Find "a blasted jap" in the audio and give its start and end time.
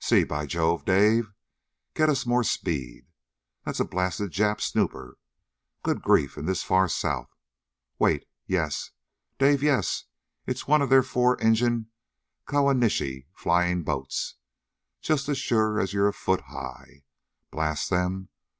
3.78-4.60